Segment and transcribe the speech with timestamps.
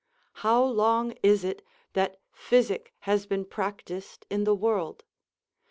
[0.41, 1.61] How long is it
[1.93, 5.03] that physic has been practised in the world?